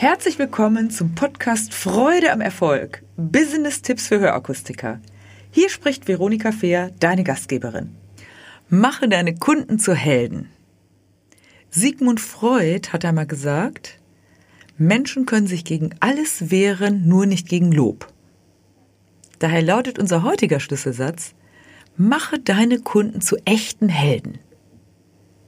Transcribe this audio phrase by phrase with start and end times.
[0.00, 3.02] Herzlich willkommen zum Podcast Freude am Erfolg.
[3.16, 5.00] Business-Tipps für Hörakustiker.
[5.50, 7.96] Hier spricht Veronika Fehr, deine Gastgeberin.
[8.68, 10.50] Mache deine Kunden zu Helden.
[11.70, 13.98] Sigmund Freud hat einmal gesagt,
[14.76, 18.06] Menschen können sich gegen alles wehren, nur nicht gegen Lob.
[19.40, 21.34] Daher lautet unser heutiger Schlüsselsatz,
[21.96, 24.38] mache deine Kunden zu echten Helden.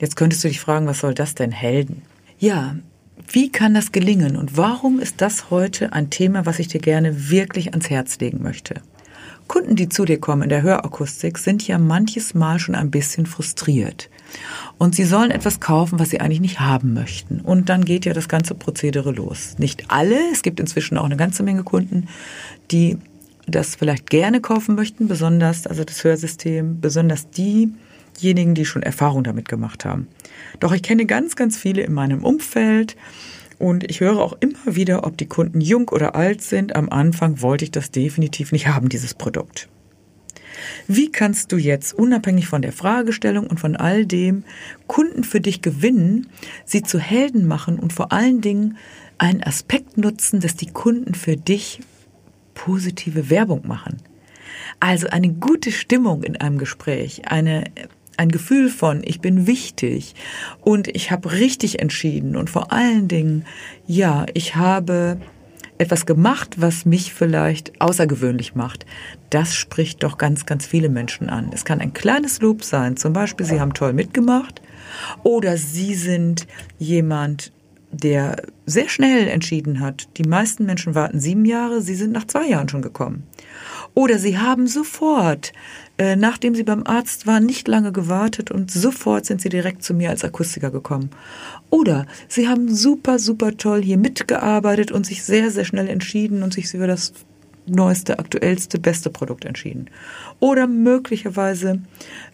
[0.00, 2.00] Jetzt könntest du dich fragen, was soll das denn Helden?
[2.38, 2.76] Ja,
[3.30, 7.30] wie kann das gelingen und warum ist das heute ein Thema, was ich dir gerne
[7.30, 8.82] wirklich ans Herz legen möchte?
[9.48, 13.24] Kunden, die zu dir kommen in der Hörakustik, sind ja manches Mal schon ein bisschen
[13.24, 14.10] frustriert.
[14.76, 17.40] Und sie sollen etwas kaufen, was sie eigentlich nicht haben möchten.
[17.40, 19.56] Und dann geht ja das ganze Prozedere los.
[19.58, 22.08] Nicht alle, es gibt inzwischen auch eine ganze Menge Kunden,
[22.70, 22.98] die
[23.46, 27.30] das vielleicht gerne kaufen möchten, besonders, also das Hörsystem, besonders
[28.20, 30.08] diejenigen, die schon Erfahrung damit gemacht haben.
[30.60, 32.96] Doch ich kenne ganz, ganz viele in meinem Umfeld
[33.58, 36.76] und ich höre auch immer wieder, ob die Kunden jung oder alt sind.
[36.76, 39.68] Am Anfang wollte ich das definitiv nicht haben, dieses Produkt.
[40.86, 44.44] Wie kannst du jetzt unabhängig von der Fragestellung und von all dem
[44.86, 46.28] Kunden für dich gewinnen,
[46.64, 48.76] sie zu Helden machen und vor allen Dingen
[49.18, 51.80] einen Aspekt nutzen, dass die Kunden für dich
[52.54, 53.98] positive Werbung machen?
[54.80, 57.64] Also eine gute Stimmung in einem Gespräch, eine
[58.18, 60.14] ein Gefühl von, ich bin wichtig
[60.60, 63.46] und ich habe richtig entschieden und vor allen Dingen,
[63.86, 65.18] ja, ich habe
[65.78, 68.84] etwas gemacht, was mich vielleicht außergewöhnlich macht.
[69.30, 71.50] Das spricht doch ganz, ganz viele Menschen an.
[71.54, 74.60] Es kann ein kleines Lob sein, zum Beispiel, Sie haben toll mitgemacht
[75.22, 77.52] oder Sie sind jemand,
[77.92, 80.08] der sehr schnell entschieden hat.
[80.16, 83.22] Die meisten Menschen warten sieben Jahre, Sie sind nach zwei Jahren schon gekommen.
[83.98, 85.52] Oder Sie haben sofort
[85.98, 89.94] äh, nachdem sie beim Arzt waren, nicht lange gewartet und sofort sind sie direkt zu
[89.94, 91.10] mir als Akustiker gekommen.
[91.70, 96.54] Oder sie haben super, super toll hier mitgearbeitet und sich sehr, sehr schnell entschieden und
[96.54, 97.12] sich für das
[97.66, 99.90] neueste, aktuellste, beste Produkt entschieden.
[100.38, 101.82] Oder möglicherweise,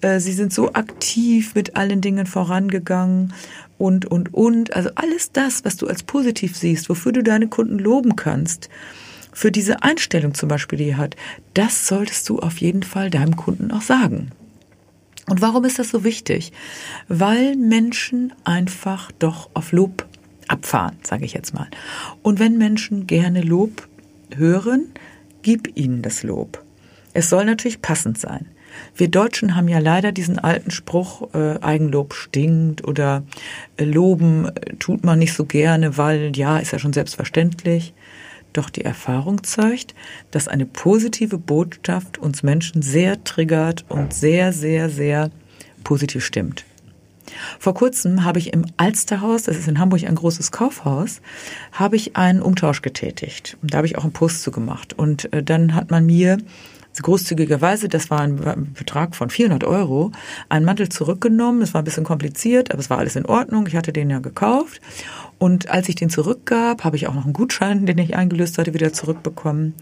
[0.00, 3.34] äh, sie sind so aktiv mit allen Dingen vorangegangen
[3.76, 4.74] und, und, und.
[4.74, 8.70] Also alles das, was du als positiv siehst, wofür du deine Kunden loben kannst,
[9.32, 11.16] für diese Einstellung zum Beispiel, die er hat,
[11.54, 14.30] das solltest du auf jeden Fall deinem Kunden auch sagen.
[15.28, 16.52] Und warum ist das so wichtig?
[17.08, 20.06] Weil Menschen einfach doch auf Lob
[20.48, 21.68] abfahren, sage ich jetzt mal.
[22.22, 23.88] Und wenn Menschen gerne Lob
[24.34, 24.86] hören,
[25.42, 26.62] gib ihnen das Lob.
[27.12, 28.46] Es soll natürlich passend sein.
[28.96, 33.24] Wir Deutschen haben ja leider diesen alten Spruch, äh, Eigenlob stinkt oder
[33.76, 37.94] äh, Loben äh, tut man nicht so gerne, weil ja, ist ja schon selbstverständlich.
[38.52, 39.94] Doch die Erfahrung zeigt,
[40.30, 45.30] dass eine positive Botschaft uns Menschen sehr triggert und sehr, sehr, sehr
[45.84, 46.64] positiv stimmt.
[47.58, 51.20] Vor kurzem habe ich im Alsterhaus, das ist in Hamburg ein großes Kaufhaus,
[51.72, 53.56] habe ich einen Umtausch getätigt.
[53.62, 54.94] Da habe ich auch einen Post zu gemacht.
[54.98, 56.38] Und äh, dann hat man mir
[56.94, 60.12] großzügigerweise, das war ein Betrag von 400 Euro,
[60.48, 61.62] einen Mantel zurückgenommen.
[61.62, 63.66] Es war ein bisschen kompliziert, aber es war alles in Ordnung.
[63.66, 64.80] Ich hatte den ja gekauft.
[65.38, 68.74] Und als ich den zurückgab, habe ich auch noch einen Gutschein, den ich eingelöst hatte,
[68.74, 69.74] wieder zurückbekommen.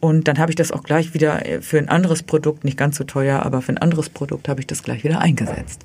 [0.00, 3.04] Und dann habe ich das auch gleich wieder für ein anderes Produkt, nicht ganz so
[3.04, 5.82] teuer, aber für ein anderes Produkt habe ich das gleich wieder eingesetzt.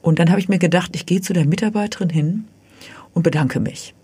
[0.00, 2.44] Und dann habe ich mir gedacht, ich gehe zu der Mitarbeiterin hin
[3.12, 3.95] und bedanke mich.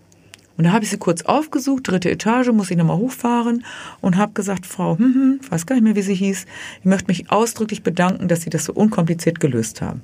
[0.55, 3.65] Und da habe ich sie kurz aufgesucht, dritte Etage, muss ich nochmal hochfahren
[4.01, 6.45] und habe gesagt, Frau, hm, hm, weiß gar nicht mehr, wie sie hieß,
[6.79, 10.01] ich möchte mich ausdrücklich bedanken, dass Sie das so unkompliziert gelöst haben.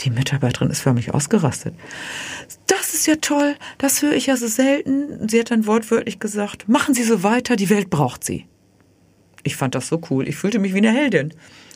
[0.00, 1.74] Die Mitarbeiterin ist förmlich ausgerastet.
[2.66, 5.28] Das ist ja toll, das höre ich ja so selten.
[5.28, 8.46] Sie hat dann wortwörtlich gesagt, machen Sie so weiter, die Welt braucht Sie.
[9.44, 11.32] Ich fand das so cool, ich fühlte mich wie eine Heldin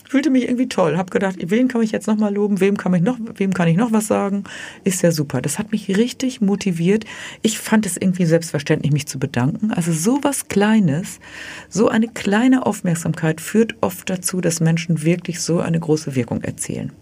[0.08, 0.96] fühlte mich irgendwie toll.
[0.96, 2.60] Hab gedacht, wen kann ich jetzt noch mal loben?
[2.60, 4.44] Wem kann ich noch, wem kann ich noch was sagen?
[4.82, 5.42] Ist ja super.
[5.42, 7.04] Das hat mich richtig motiviert.
[7.42, 9.70] Ich fand es irgendwie selbstverständlich, mich zu bedanken.
[9.70, 11.20] Also so was Kleines,
[11.68, 16.92] so eine kleine Aufmerksamkeit führt oft dazu, dass Menschen wirklich so eine große Wirkung erzielen.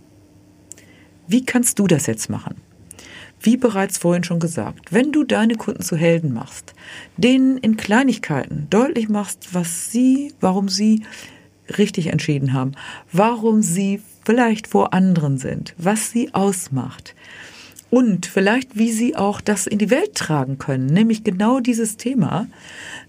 [1.29, 2.57] Wie kannst du das jetzt machen?
[3.41, 6.75] Wie bereits vorhin schon gesagt, wenn du deine Kunden zu Helden machst,
[7.17, 11.03] denen in Kleinigkeiten deutlich machst, was sie, warum sie
[11.79, 12.73] richtig entschieden haben,
[13.13, 17.15] warum sie vielleicht vor anderen sind, was sie ausmacht
[17.91, 22.49] und vielleicht wie sie auch das in die Welt tragen können, nämlich genau dieses Thema,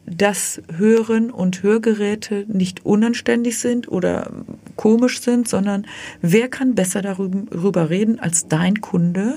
[0.05, 4.31] dass Hören und Hörgeräte nicht unanständig sind oder
[4.75, 5.85] komisch sind, sondern
[6.21, 9.35] wer kann besser darüber reden als dein Kunde,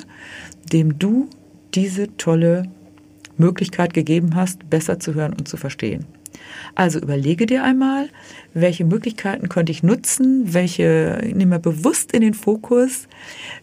[0.73, 1.29] dem du
[1.75, 2.65] diese tolle
[3.41, 6.07] Möglichkeit gegeben hast, besser zu hören und zu verstehen.
[6.75, 8.09] Also überlege dir einmal,
[8.55, 13.09] welche Möglichkeiten könnte ich nutzen, welche nehme bewusst in den Fokus,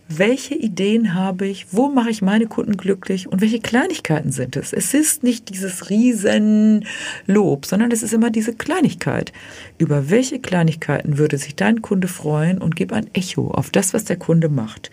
[0.10, 4.74] welche Ideen habe ich, wo mache ich meine Kunden glücklich und welche Kleinigkeiten sind es.
[4.74, 9.34] Es ist nicht dieses Riesenlob, sondern es ist immer diese Kleinigkeit.
[9.78, 14.06] Über welche Kleinigkeiten würde sich dein Kunde freuen und gib ein Echo auf das, was
[14.06, 14.92] der Kunde macht.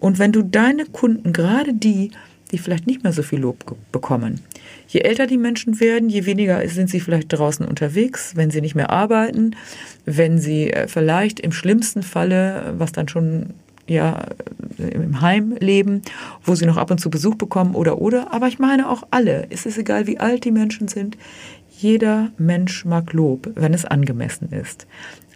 [0.00, 2.10] Und wenn du deine Kunden, gerade die,
[2.54, 4.40] die vielleicht nicht mehr so viel Lob bekommen.
[4.86, 8.76] Je älter die Menschen werden, je weniger sind sie vielleicht draußen unterwegs, wenn sie nicht
[8.76, 9.56] mehr arbeiten,
[10.04, 13.54] wenn sie äh, vielleicht im schlimmsten Falle, was dann schon
[13.88, 14.26] ja
[14.78, 16.02] im Heim leben,
[16.44, 18.32] wo sie noch ab und zu Besuch bekommen oder oder.
[18.32, 19.48] Aber ich meine auch alle.
[19.50, 21.18] Es ist egal, wie alt die Menschen sind.
[21.76, 24.86] Jeder Mensch mag Lob, wenn es angemessen ist.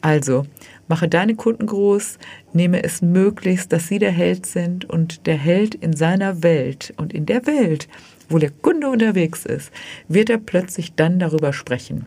[0.01, 0.47] Also
[0.89, 2.19] mache deine Kunden groß,
[2.53, 7.13] nehme es möglichst, dass sie der Held sind und der Held in seiner Welt und
[7.13, 7.89] in der Welt,
[8.29, 9.71] wo der Kunde unterwegs ist,
[10.09, 12.07] wird er plötzlich dann darüber sprechen.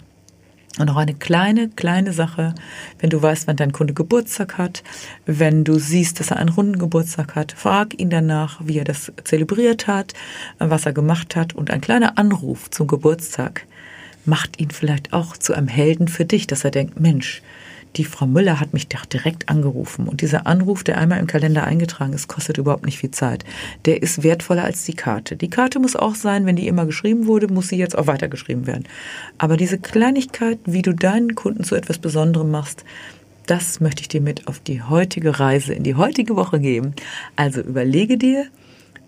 [0.80, 2.56] Und noch eine kleine, kleine Sache,
[3.00, 4.84] wenn du weißt, wann dein Kunde Geburtstag hat,
[5.26, 9.12] wenn du siehst, dass er einen runden Geburtstag hat, frag ihn danach, wie er das
[9.26, 10.14] zelebriert hat,
[10.60, 13.66] was er gemacht hat und ein kleiner Anruf zum Geburtstag
[14.24, 17.42] macht ihn vielleicht auch zu einem Helden für dich, dass er denkt, Mensch,
[17.98, 20.08] die Frau Müller hat mich doch direkt angerufen.
[20.08, 23.44] Und dieser Anruf, der einmal im Kalender eingetragen ist, kostet überhaupt nicht viel Zeit.
[23.86, 25.36] Der ist wertvoller als die Karte.
[25.36, 28.68] Die Karte muss auch sein, wenn die immer geschrieben wurde, muss sie jetzt auch weitergeschrieben
[28.68, 28.86] werden.
[29.38, 32.86] Aber diese Kleinigkeit, wie du deinen Kunden zu etwas Besonderem machst,
[33.48, 36.94] das möchte ich dir mit auf die heutige Reise in die heutige Woche geben.
[37.36, 38.46] Also überlege dir,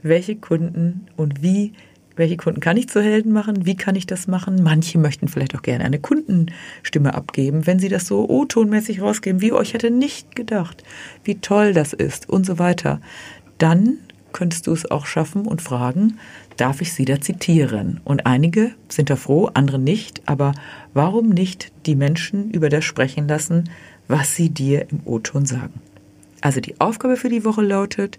[0.02, 1.74] welche Kunden und wie
[2.16, 3.66] welche Kunden kann ich zu Helden machen?
[3.66, 4.62] Wie kann ich das machen?
[4.62, 9.52] Manche möchten vielleicht auch gerne eine Kundenstimme abgeben, wenn sie das so O-tonmäßig rausgeben, wie
[9.52, 10.84] euch hätte nicht gedacht,
[11.24, 13.02] wie toll das ist und so weiter.
[13.58, 13.98] Dann
[14.32, 16.20] könntest du es auch schaffen und fragen,
[16.58, 18.02] darf ich sie da zitieren?
[18.04, 20.54] Und einige sind da froh, andere nicht, aber
[20.94, 23.70] warum nicht die Menschen über das sprechen lassen,
[24.08, 25.82] was sie dir im O-Ton sagen?
[26.42, 28.18] Also die Aufgabe für die Woche lautet,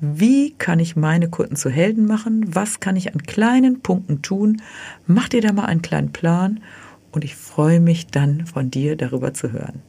[0.00, 2.54] wie kann ich meine Kunden zu Helden machen?
[2.54, 4.62] Was kann ich an kleinen Punkten tun?
[5.06, 6.60] Mach dir da mal einen kleinen Plan
[7.10, 9.82] und ich freue mich dann von dir darüber zu hören.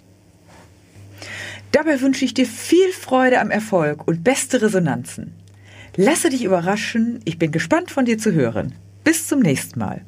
[1.72, 5.34] Dabei wünsche ich dir viel Freude am Erfolg und beste Resonanzen.
[5.96, 8.74] Lasse dich überraschen, ich bin gespannt von dir zu hören.
[9.04, 10.02] Bis zum nächsten Mal.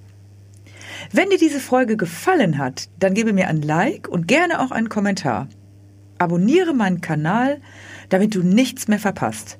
[1.12, 4.90] Wenn dir diese Folge gefallen hat, dann gebe mir ein Like und gerne auch einen
[4.90, 5.48] Kommentar.
[6.18, 7.62] Abonniere meinen Kanal,
[8.10, 9.60] damit du nichts mehr verpasst.